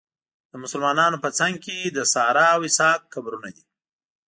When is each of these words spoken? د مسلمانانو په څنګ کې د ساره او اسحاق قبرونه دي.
د 0.51 0.53
مسلمانانو 0.63 1.17
په 1.23 1.29
څنګ 1.39 1.53
کې 1.65 1.77
د 1.95 1.99
ساره 2.13 2.45
او 2.55 2.59
اسحاق 2.69 3.01
قبرونه 3.13 3.49
دي. 3.55 3.63